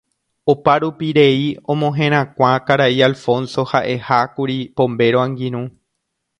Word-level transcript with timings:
Oparupirei 0.53 1.41
omoherakuã 1.73 2.49
Karai 2.71 2.91
Alfonso 3.09 3.69
ha'ehákuri 3.75 4.59
Pombéro 4.81 5.25
angirũ. 5.29 5.65